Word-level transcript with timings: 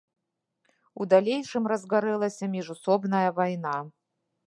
У 0.95 1.03
далейшым 1.11 1.69
разгарэлася 1.73 2.51
міжусобная 2.57 3.25
вайна. 3.41 3.77